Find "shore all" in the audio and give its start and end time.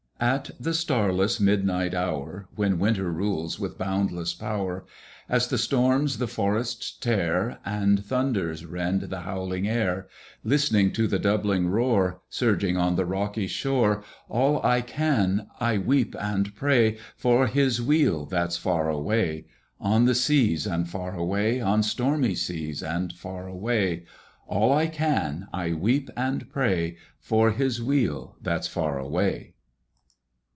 13.47-14.63